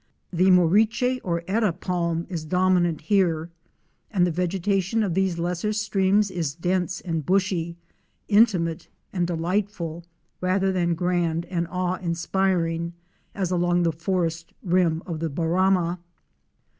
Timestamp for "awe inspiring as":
11.69-13.51